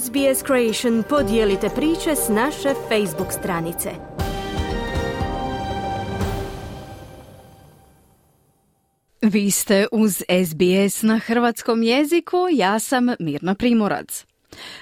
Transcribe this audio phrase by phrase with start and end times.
[0.00, 3.90] SBS Creation podijelite priče s naše Facebook stranice.
[9.22, 10.12] Vi ste uz
[10.46, 14.24] SBS na hrvatskom jeziku, ja sam Mirna Primorac.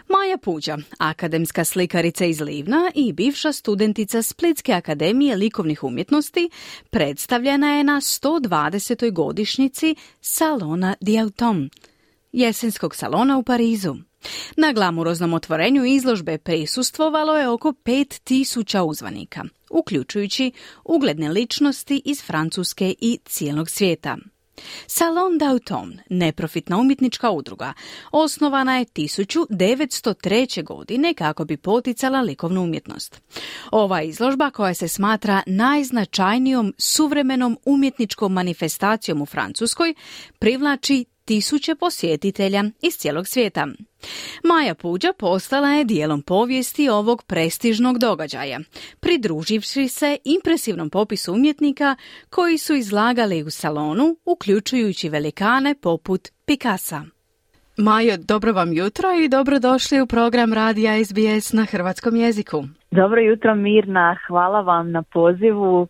[0.08, 6.50] Maja Puđa, akademska slikarica iz Livna i bivša studentica Splitske akademije likovnih umjetnosti,
[6.90, 9.12] predstavljena je na 120.
[9.12, 11.70] godišnjici Salona Diautom,
[12.32, 14.09] jesenskog salona u Parizu.
[14.56, 20.52] Na glamuroznom otvorenju izložbe prisustvovalo je oko 5000 uzvanika, uključujući
[20.84, 24.16] ugledne ličnosti iz Francuske i cijelog svijeta.
[24.86, 27.72] Salon d'Automne, neprofitna umjetnička udruga,
[28.10, 30.64] osnovana je 1903.
[30.64, 33.20] godine kako bi poticala likovnu umjetnost.
[33.70, 39.94] Ova izložba koja se smatra najznačajnijom suvremenom umjetničkom manifestacijom u Francuskoj
[40.38, 43.66] privlači tisuće posjetitelja iz cijelog svijeta.
[44.44, 48.58] Maja Puđa postala je dijelom povijesti ovog prestižnog događaja,
[49.00, 51.96] pridruživši se impresivnom popisu umjetnika
[52.30, 57.02] koji su izlagali u salonu, uključujući velikane poput Picasa.
[57.78, 62.64] Majo, dobro vam jutro i dobrodošli u program Radija SBS na hrvatskom jeziku.
[62.90, 65.88] Dobro jutro Mirna, hvala vam na pozivu.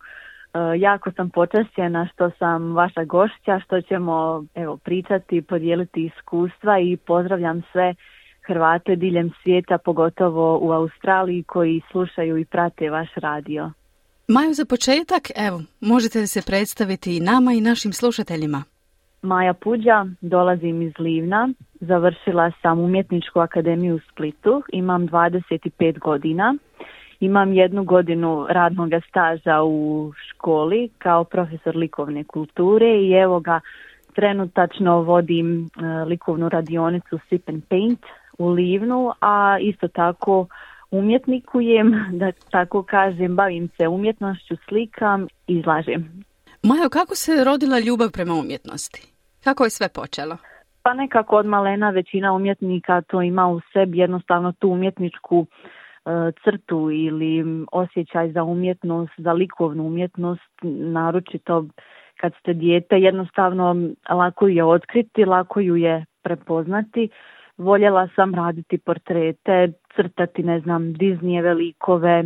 [0.53, 6.97] E, jako sam počašćena što sam vaša gošća, što ćemo evo, pričati, podijeliti iskustva i
[6.97, 7.95] pozdravljam sve
[8.47, 13.71] Hrvate diljem svijeta, pogotovo u Australiji koji slušaju i prate vaš radio.
[14.27, 18.63] Maju za početak, evo, možete se predstaviti i nama i našim slušateljima.
[19.21, 21.49] Maja Puđa, dolazim iz Livna,
[21.79, 26.55] završila sam umjetničku akademiju u Splitu, imam 25 godina.
[27.21, 33.59] Imam jednu godinu radnog staža u školi kao profesor likovne kulture i evo ga
[34.15, 37.99] trenutačno vodim e, likovnu radionicu Sip and Paint
[38.37, 40.47] u Livnu, a isto tako
[40.91, 46.23] umjetnikujem, da tako kažem, bavim se umjetnošću, slikam, izlažem.
[46.63, 49.13] Majo, kako se rodila ljubav prema umjetnosti?
[49.43, 50.37] Kako je sve počelo?
[50.83, 55.45] Pa nekako od malena većina umjetnika to ima u sebi jednostavno tu umjetničku
[56.43, 61.65] crtu ili osjećaj za umjetnost, za likovnu umjetnost, naročito
[62.21, 63.75] kad ste dijete, jednostavno
[64.09, 67.09] lako ju je otkriti, lako ju je prepoznati.
[67.57, 72.23] Voljela sam raditi portrete, crtati, ne znam, Disneyjeve likove,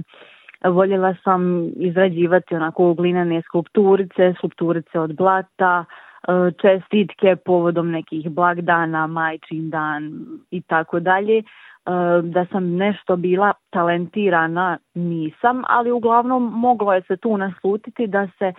[0.63, 9.69] voljela sam izrađivati onako glinene skulpturice, skulpturice od blata, e, čestitke povodom nekih blagdana, majčin
[9.69, 11.43] dan i tako dalje.
[11.85, 18.27] E, da sam nešto bila talentirana nisam, ali uglavnom moglo je se tu naslutiti da
[18.39, 18.53] se e,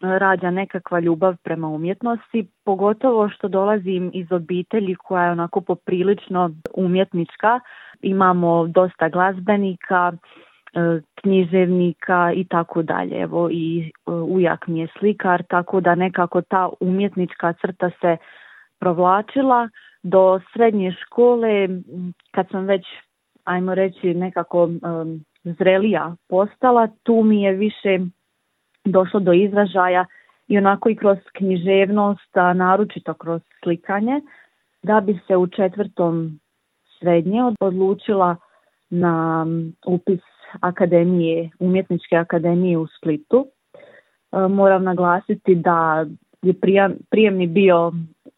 [0.00, 7.60] rađa nekakva ljubav prema umjetnosti, pogotovo što dolazim iz obitelji koja je onako poprilično umjetnička.
[8.02, 10.12] Imamo dosta glazbenika,
[10.74, 13.20] e, književnika i tako dalje.
[13.20, 18.16] Evo i ujak mi je slikar, tako da nekako ta umjetnička crta se
[18.78, 19.68] provlačila
[20.02, 21.68] do srednje škole
[22.30, 22.82] kad sam već
[23.44, 24.68] ajmo reći nekako
[25.44, 27.98] zrelija postala tu mi je više
[28.84, 30.06] došlo do izražaja
[30.48, 34.20] i onako i kroz književnost a naročito kroz slikanje
[34.82, 36.40] da bi se u četvrtom
[36.98, 38.36] srednje odlučila
[38.90, 39.46] na
[39.86, 40.20] upis
[40.60, 43.46] akademije, umjetničke akademije u Splitu.
[44.32, 46.06] E, moram naglasiti da
[46.42, 46.54] je
[47.10, 47.92] prijemni bio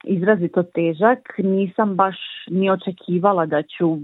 [0.04, 1.18] izrazito težak.
[1.38, 2.16] Nisam baš
[2.50, 3.98] ni očekivala da ću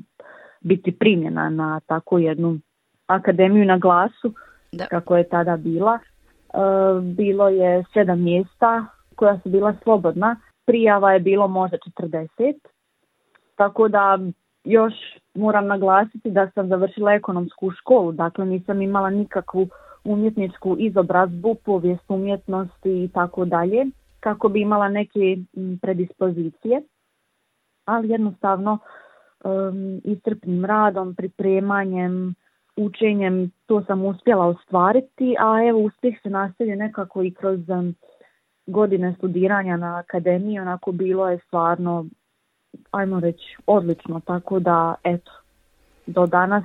[0.61, 2.59] biti primjena na takvu jednu
[3.07, 4.35] akademiju na glasu,
[4.73, 4.87] da.
[4.87, 5.99] kako je tada bila.
[5.99, 6.59] E,
[7.03, 10.37] bilo je sedam mjesta koja su bila slobodna.
[10.67, 12.55] Prijava je bilo možda 40.
[13.57, 14.19] Tako da
[14.65, 14.95] još
[15.35, 19.69] moram naglasiti da sam završila ekonomsku školu, dakle nisam imala nikakvu
[20.05, 23.87] umjetničku izobrazbu, povijest umjetnosti i tako dalje
[24.21, 25.37] kako bi imala neke
[25.83, 26.83] predispozicije,
[27.85, 28.79] ali jednostavno
[29.45, 32.35] um, istrpnim radom, pripremanjem,
[32.77, 37.61] učenjem to sam uspjela ostvariti, a evo uspjeh se nastavio nekako i kroz
[38.67, 42.07] godine studiranja na akademiji, onako bilo je stvarno,
[42.91, 45.33] ajmo reći, odlično, tako da eto,
[46.07, 46.65] do danas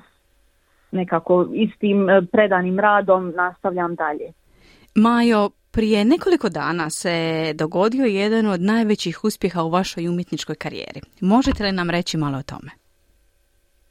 [0.92, 4.34] nekako istim predanim radom nastavljam dalje.
[4.96, 7.16] Majo, prije nekoliko dana se
[7.56, 11.01] dogodio jedan od najvećih uspjeha u vašoj umjetničkoj karijeri.
[11.22, 12.72] Možete li nam reći malo o tome?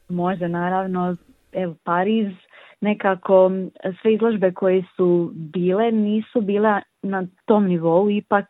[0.08, 1.16] Može, naravno.
[1.52, 2.32] Evo, Pariz,
[2.80, 3.50] nekako
[4.02, 8.46] sve izložbe koje su bile nisu bile na tom nivou, ipak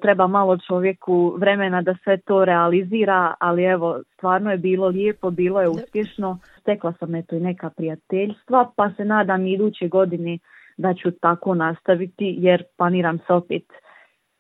[0.02, 5.62] treba malo čovjeku vremena da sve to realizira, ali evo stvarno je bilo lijepo, bilo
[5.62, 6.40] je uspješno.
[6.60, 10.38] Stekla sam eto i neka prijateljstva, pa se nadam iduće godine
[10.78, 13.64] da ću tako nastaviti jer planiram se opet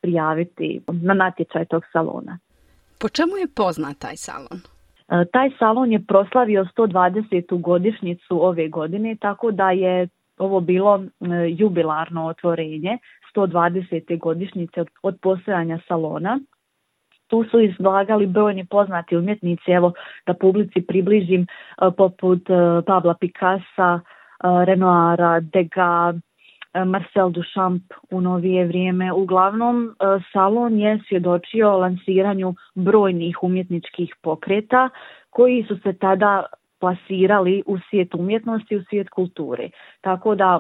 [0.02, 2.40] prijaviti na natječaj tog salona.
[3.00, 4.60] Po čemu je poznat taj salon?
[5.10, 7.62] E, taj salon je proslavio 120.
[7.62, 10.08] godišnjicu ove godine, tako da je
[10.38, 11.06] ovo bilo e,
[11.50, 12.98] jubilarno otvorenje
[13.36, 14.20] 120.
[14.20, 16.40] godišnjice od postojanja salona.
[17.28, 19.94] Tu su izlagali brojni poznati umjetnici, evo
[20.26, 21.46] da publici približim e,
[21.98, 22.42] poput
[22.86, 24.00] Pabla Picassa,
[24.66, 26.16] Renoara, Degas,
[26.86, 29.14] Marcel Duchamp u novije vrijeme.
[29.14, 34.90] Uglavnom, e, salon je svjedočio lansiranju brojnih umjetničkih pokreta
[35.30, 36.46] koji su se tada
[36.80, 39.70] plasirali u svijet umjetnosti, u svijet kulture.
[40.02, 40.60] Tako da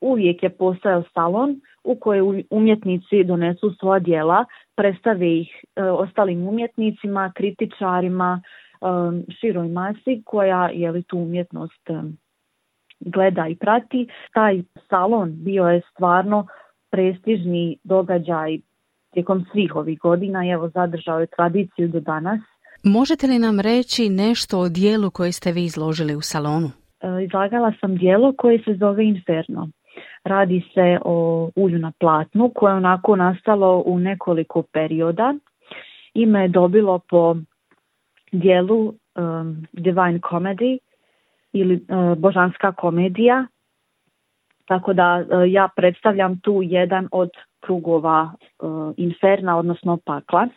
[0.00, 4.44] uvijek je postojao salon u kojoj umjetnici donesu svoja djela,
[4.76, 8.86] predstave ih e, ostalim umjetnicima, kritičarima, e,
[9.40, 11.90] široj masi koja je li tu umjetnost
[13.00, 14.08] gleda i prati.
[14.32, 16.46] Taj salon bio je stvarno
[16.90, 18.58] prestižni događaj
[19.12, 22.40] tijekom svih ovih godina i evo zadržao je tradiciju do danas.
[22.84, 26.70] Možete li nam reći nešto o dijelu koje ste vi izložili u salonu?
[27.00, 29.68] E, izlagala sam dijelo koje se zove Inferno.
[30.24, 35.34] Radi se o ulju na platnu koje je onako nastalo u nekoliko perioda.
[36.14, 37.36] Ime je dobilo po
[38.32, 40.78] dijelu um, Divine Comedy
[41.52, 43.46] ili e, božanska komedija.
[44.64, 47.30] Tako da e, ja predstavljam tu jedan od
[47.60, 48.64] krugova e,
[48.96, 50.48] inferna, odnosno pakla,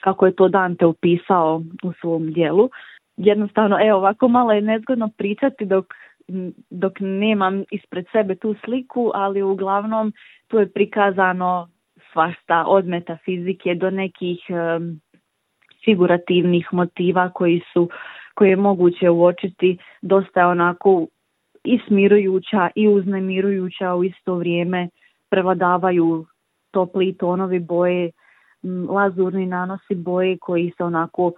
[0.00, 2.70] kako je to Dante upisao u svom dijelu.
[3.16, 5.86] Jednostavno, evo ovako malo je nezgodno pričati dok,
[6.70, 10.12] dok nemam ispred sebe tu sliku, ali uglavnom
[10.48, 11.68] tu je prikazano
[12.12, 14.38] svašta od metafizike do nekih
[15.84, 17.88] figurativnih motiva koji su
[18.34, 19.78] koje je moguće uočiti.
[20.02, 21.06] Dosta onako
[21.64, 24.88] i smirujuća i uznemirujuća u isto vrijeme
[25.28, 26.26] prevladavaju
[26.70, 28.10] topli tonovi boje,
[28.88, 31.32] lazurni nanosi boje koji se onako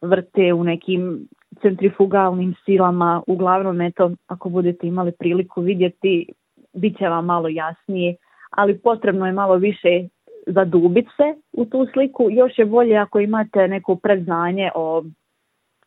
[0.00, 1.28] vrte u nekim
[1.62, 3.22] centrifugalnim silama.
[3.26, 6.26] Uglavnom, eto, ako budete imali priliku vidjeti,
[6.72, 8.16] bit će vam malo jasnije,
[8.50, 10.08] ali potrebno je malo više
[10.46, 12.28] zadubiti se u tu sliku.
[12.30, 15.04] Još je bolje ako imate neko predznanje o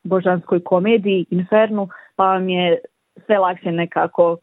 [0.03, 2.79] božanskoj komediji, Infernu, pa vam je
[3.25, 4.37] sve lakše nekako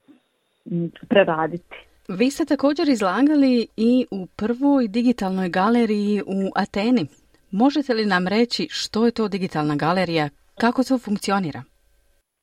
[1.08, 1.76] preraditi.
[2.08, 7.06] Vi ste također izlagali i u prvoj digitalnoj galeriji u Ateni.
[7.50, 10.28] Možete li nam reći što je to digitalna galerija,
[10.60, 11.62] kako to funkcionira?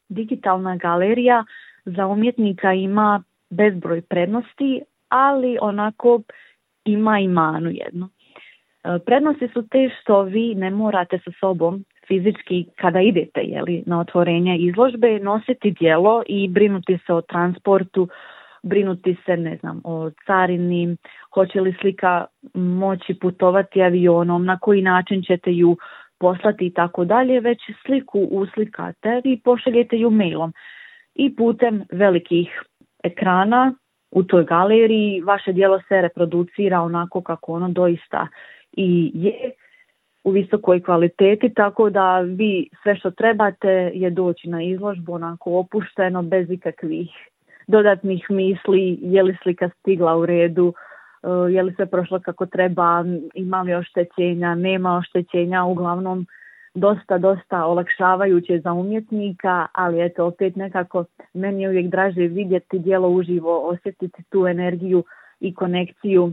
[0.10, 1.46] Digitalna galerija
[1.86, 6.22] za umjetnika ima bezbroj prednosti, ali onako
[6.86, 8.10] ima i manu jednu.
[8.84, 14.00] E, prednosti su te što vi ne morate sa sobom fizički kada idete jeli, na
[14.00, 18.08] otvorenje izložbe nositi dijelo i brinuti se o transportu,
[18.64, 20.98] brinuti se ne znam o carini,
[21.34, 25.78] hoće li slika moći putovati avionom, na koji način ćete ju
[26.20, 30.54] poslati i tako dalje, već sliku uslikate i pošaljete ju mailom.
[31.16, 32.64] I putem velikih
[33.04, 33.74] ekrana
[34.12, 38.28] u toj galeriji vaše dijelo se reproducira onako kako ono doista
[38.72, 39.52] i je
[40.24, 46.22] u visokoj kvaliteti, tako da vi sve što trebate je doći na izložbu onako opušteno,
[46.22, 47.10] bez ikakvih
[47.68, 50.74] dodatnih misli, je li slika stigla u redu,
[51.50, 56.26] je li sve prošlo kako treba, ima li oštećenja, nema oštećenja, uglavnom
[56.74, 63.10] dosta, dosta olakšavajuće za umjetnika, ali eto opet nekako meni je uvijek draže vidjeti dijelo
[63.10, 65.04] uživo, osjetiti tu energiju
[65.40, 66.32] i konekciju,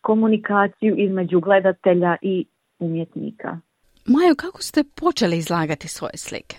[0.00, 2.44] komunikaciju između gledatelja i
[2.78, 3.58] umjetnika.
[4.06, 6.56] Majo, kako ste počeli izlagati svoje slike?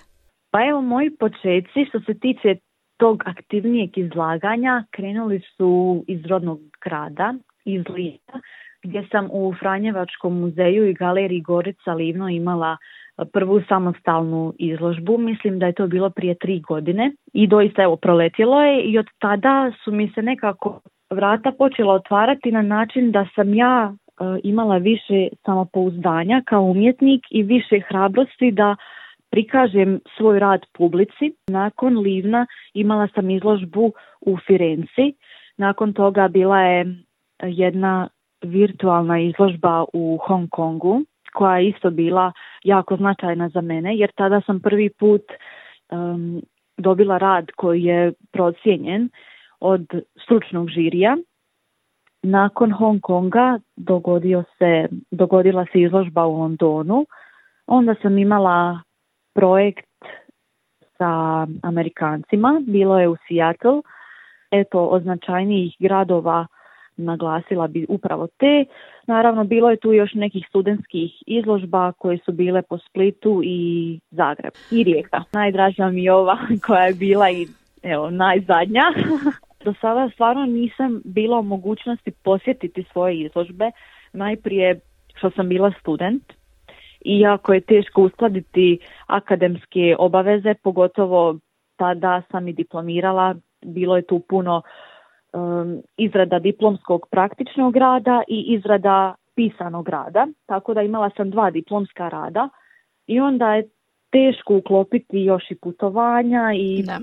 [0.51, 2.55] Pa evo, moji početci što se tiče
[3.00, 7.34] tog aktivnijeg izlaganja krenuli su iz rodnog grada,
[7.65, 8.39] iz Lija,
[8.84, 12.77] gdje sam u Franjevačkom muzeju i galeriji Gorica Livno imala
[13.34, 15.18] prvu samostalnu izložbu.
[15.18, 19.08] Mislim da je to bilo prije tri godine i doista evo proletjelo je i od
[19.20, 20.79] tada su mi se nekako
[21.10, 27.44] vrata počela otvarati na način da sam ja E, imala više samopouzdanja kao umjetnik i
[27.44, 28.75] više hrabrosti da
[29.31, 31.33] prikažem svoj rad publici.
[31.48, 35.13] Nakon Livna imala sam izložbu u Firenci.
[35.57, 37.03] Nakon toga bila je
[37.43, 38.07] jedna
[38.41, 41.01] virtualna izložba u Hong Kongu
[41.33, 42.31] koja je isto bila
[42.63, 45.21] jako značajna za mene jer tada sam prvi put
[46.77, 49.09] dobila rad koji je procijenjen
[49.59, 49.86] od
[50.24, 51.17] stručnog žirija
[52.24, 57.05] nakon Hong Konga dogodio se, dogodila se izložba u Londonu.
[57.67, 58.79] Onda sam imala
[59.33, 59.89] projekt
[60.98, 63.81] sa Amerikancima, bilo je u Seattle.
[64.51, 66.48] Eto, od značajnijih gradova
[66.98, 68.65] naglasila bi upravo te.
[69.07, 74.53] Naravno, bilo je tu još nekih studentskih izložba koje su bile po Splitu i Zagreb
[74.71, 75.24] i Rijeka.
[75.33, 77.48] Najdraža mi je ova koja je bila i
[77.83, 78.83] evo, najzadnja.
[79.65, 83.71] Do sada stvarno nisam bila u mogućnosti posjetiti svoje izložbe.
[84.13, 84.79] Najprije
[85.15, 86.38] što sam bila student
[87.01, 91.38] i jako je teško uskladiti akademske obaveze, pogotovo
[91.75, 94.62] tada sam i diplomirala, bilo je tu puno
[95.34, 102.10] um, izrada diplomskog praktičnog rada i izrada pisanog rada, tako da imala sam dva diplomska
[102.10, 102.50] rada
[103.08, 103.70] i onda je
[104.12, 107.00] teško uklopiti još i putovanja i da.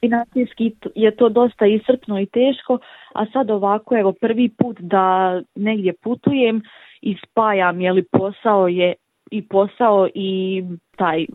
[0.00, 2.78] financijski je to dosta iscrpno i teško,
[3.14, 6.62] a sad ovako evo prvi put da negdje putujem
[7.02, 8.94] i spajam je li posao je
[9.36, 10.62] i posao i
[10.96, 11.26] taj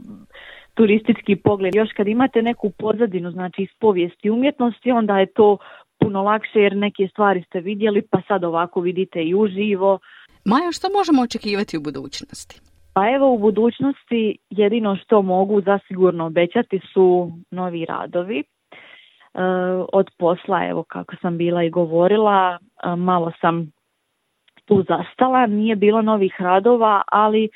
[0.74, 1.76] turistički pogled.
[1.76, 5.58] Još kad imate neku pozadinu, znači iz povijesti umjetnosti, onda je to
[6.00, 10.00] puno lakše jer neke stvari ste vidjeli pa sad ovako vidite i uživo.
[10.46, 12.62] Maja, što možemo očekivati u budućnosti?
[12.94, 18.40] Pa evo u budućnosti jedino što mogu zasigurno obećati su novi radovi.
[18.40, 18.44] E,
[19.94, 23.72] od posla, evo kako sam bila i govorila, e, malo sam
[24.66, 27.50] tu zastala, nije bilo novih radova, ali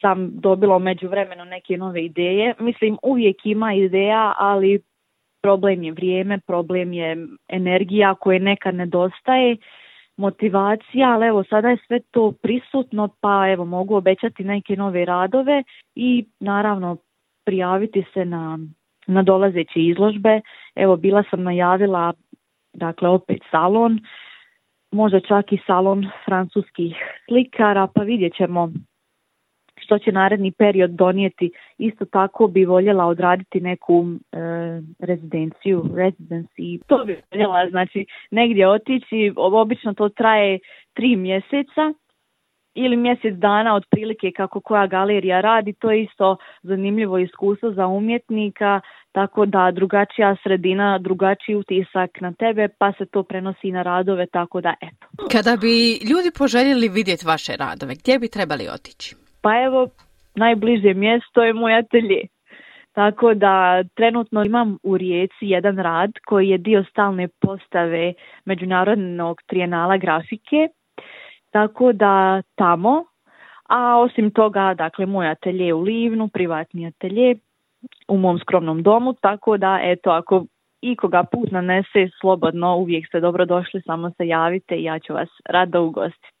[0.00, 2.54] sam dobila među vremenu neke nove ideje.
[2.58, 4.82] Mislim, uvijek ima ideja, ali
[5.42, 7.16] problem je vrijeme, problem je
[7.48, 9.56] energija koje nekad nedostaje,
[10.16, 15.62] motivacija, ali evo sada je sve to prisutno, pa evo mogu obećati neke nove radove
[15.94, 16.96] i naravno
[17.44, 18.58] prijaviti se na
[19.06, 20.40] na dolazeće izložbe.
[20.74, 22.12] Evo bila sam najavila
[22.72, 24.00] dakle opet salon,
[24.92, 26.96] možda čak i salon francuskih
[27.28, 28.72] slikara, pa vidjet ćemo
[29.80, 31.50] što će naredni period donijeti.
[31.78, 34.38] Isto tako bi voljela odraditi neku e,
[34.98, 36.80] rezidenciju, residency.
[36.86, 40.58] To bi voljela, znači negdje otići, obično to traje
[40.94, 41.92] tri mjeseca
[42.76, 48.80] ili mjesec dana otprilike kako koja galerija radi, to je isto zanimljivo iskustvo za umjetnika,
[49.12, 54.60] tako da drugačija sredina, drugačiji utisak na tebe, pa se to prenosi na radove, tako
[54.60, 55.06] da eto.
[55.32, 55.74] Kada bi
[56.10, 59.25] ljudi poželjeli vidjeti vaše radove, gdje bi trebali otići?
[59.46, 59.88] Pa evo,
[60.34, 62.20] najbliže mjesto je moj atelje.
[62.92, 68.12] Tako da trenutno imam u Rijeci jedan rad koji je dio stalne postave
[68.44, 70.68] Međunarodnog trijenala grafike
[71.56, 73.04] tako da tamo,
[73.68, 77.34] a osim toga, dakle, moj atelje u Livnu, privatni atelje
[78.08, 80.44] u mom skromnom domu, tako da, eto, ako
[80.80, 85.28] ikoga put nanese slobodno, uvijek ste dobro došli, samo se javite i ja ću vas
[85.44, 86.35] rado ugostiti.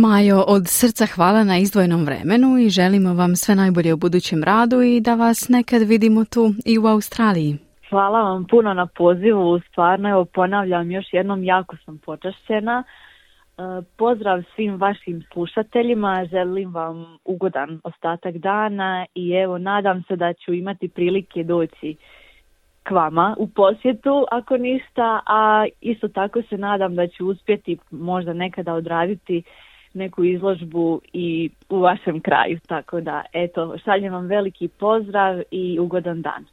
[0.00, 4.82] Majo, od srca hvala na izdvojenom vremenu i želimo vam sve najbolje u budućem radu
[4.82, 7.58] i da vas nekad vidimo tu i u Australiji.
[7.90, 12.82] Hvala vam puno na pozivu, stvarno evo ponavljam još jednom, jako sam počašćena.
[12.82, 13.62] E,
[13.98, 20.52] pozdrav svim vašim slušateljima, želim vam ugodan ostatak dana i evo nadam se da ću
[20.52, 21.96] imati prilike doći
[22.82, 28.32] k vama u posjetu ako ništa, a isto tako se nadam da ću uspjeti možda
[28.32, 29.42] nekada odraditi
[29.94, 32.58] neku izložbu i u vašem kraju.
[32.66, 36.44] Tako da, eto, šaljem vam veliki pozdrav i ugodan dan.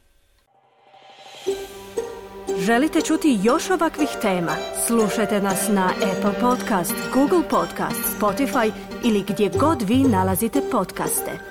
[2.58, 4.52] Želite čuti još ovakvih tema?
[4.86, 8.72] Slušajte nas na Apple Podcast, Google Podcast, Spotify
[9.04, 11.49] ili gdje god vi nalazite podcaste.